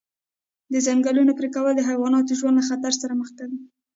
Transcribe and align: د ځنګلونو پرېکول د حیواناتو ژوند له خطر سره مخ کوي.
د 0.71 0.73
ځنګلونو 0.87 1.31
پرېکول 1.39 1.73
د 1.75 1.81
حیواناتو 1.89 2.37
ژوند 2.39 2.55
له 2.57 2.63
خطر 2.69 2.91
سره 3.01 3.13
مخ 3.19 3.29
کوي. 3.37 3.59